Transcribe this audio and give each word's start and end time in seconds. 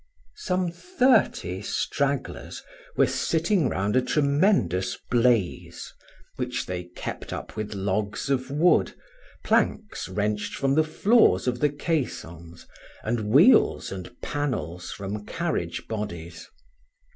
Some 0.37 0.71
thirty 0.71 1.61
stragglers 1.61 2.63
were 2.97 3.05
sitting 3.05 3.69
round 3.69 3.95
a 3.95 4.01
tremendous 4.01 4.97
blaze, 4.97 5.93
which 6.37 6.65
they 6.65 6.85
kept 6.97 7.31
up 7.31 7.55
with 7.55 7.75
logs 7.75 8.27
of 8.27 8.49
wood, 8.49 8.95
planks 9.43 10.09
wrenched 10.09 10.55
from 10.55 10.73
the 10.73 10.83
floors 10.83 11.45
of 11.47 11.59
the 11.59 11.69
caissons, 11.69 12.65
and 13.03 13.29
wheels, 13.29 13.91
and 13.91 14.19
panels 14.23 14.89
from 14.91 15.23
carriage 15.23 15.87
bodies. 15.87 16.49